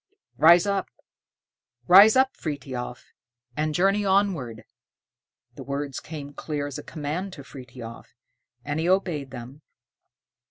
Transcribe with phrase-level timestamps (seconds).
[0.39, 0.87] "Rise up,
[1.87, 3.13] rise up, Frithiof,
[3.55, 4.63] and journey onward."
[5.53, 8.07] The words came clear as a command to Frithiof,
[8.65, 9.61] and he obeyed them.